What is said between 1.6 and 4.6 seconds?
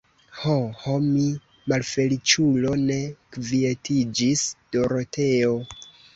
malfeliĉulo, ne kvietiĝis